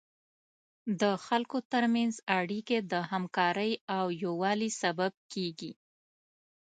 [1.01, 5.71] د خلکو تر منځ اړیکې د همکارۍ او یووالي سبب کیږي.